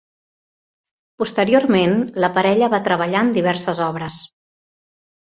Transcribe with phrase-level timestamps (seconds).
[1.23, 1.93] Posteriorment,
[2.25, 4.17] la parella va treballar en diverses obres.